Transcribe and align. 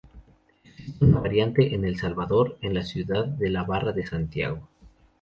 Existe 0.65 1.05
una 1.05 1.19
variante 1.19 1.75
en 1.75 1.85
El 1.85 1.95
Salvador, 1.95 2.57
en 2.61 2.73
la 2.73 2.81
ciudad 2.81 3.23
de 3.27 3.51
la 3.51 3.65
Barra 3.65 3.91
de 3.91 4.03
Santiago. 4.07 4.67